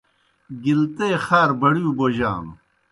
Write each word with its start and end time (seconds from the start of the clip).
گِلتے 0.63 1.09
خار 1.25 1.49
بڑِیؤ 1.59 1.91
بوجانوْ۔ 1.97 2.53